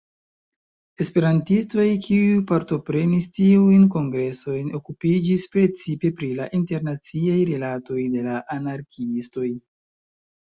Esperantistoj, 1.03 1.83
kiuj 2.05 2.39
partoprenis 2.51 3.27
tiujn 3.35 3.83
kongresojn, 3.97 4.71
okupiĝis 4.79 5.45
precipe 5.57 6.11
pri 6.23 6.31
la 6.41 6.49
internaciaj 6.61 7.37
rilatoj 7.53 8.01
de 8.17 8.25
la 8.31 8.41
anarkiistoj. 8.59 9.47